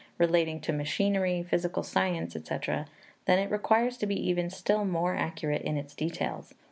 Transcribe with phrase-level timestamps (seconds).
[0.17, 2.57] relating to machinery, physical science, &c.,
[3.25, 6.55] then it requires to be even still more accurate in its details.